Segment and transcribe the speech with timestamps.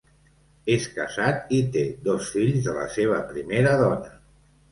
[0.75, 4.09] És casat i té dos fills de la seva primera dona.